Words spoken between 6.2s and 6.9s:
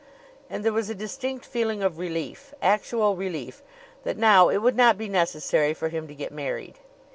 married.